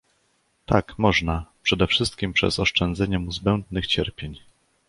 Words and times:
Tak, 0.65 0.99
można, 0.99 1.45
przede 1.63 1.87
wszystkim 1.87 2.33
przez 2.33 2.59
oszczędzenie 2.59 3.19
mu 3.19 3.31
zbędnych 3.31 3.87
cierpień 3.87 4.37